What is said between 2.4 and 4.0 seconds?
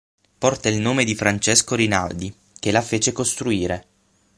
che la fece costruire.